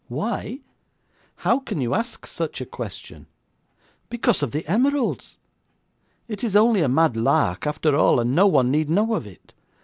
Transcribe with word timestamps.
'Why? 0.07 0.61
How 1.45 1.59
can 1.59 1.79
you 1.79 1.93
ask 1.93 2.25
such 2.25 2.59
a 2.59 2.65
question? 2.65 3.27
Because 4.09 4.41
of 4.41 4.49
the 4.49 4.65
emeralds. 4.67 5.37
It 6.27 6.43
is 6.43 6.55
only 6.55 6.81
a 6.81 6.89
mad 6.89 7.15
lark, 7.15 7.67
after 7.67 7.95
all, 7.95 8.19
and 8.19 8.33
no 8.33 8.47
one 8.47 8.71
need 8.71 8.89
know 8.89 9.13
of 9.13 9.27
it. 9.27 9.53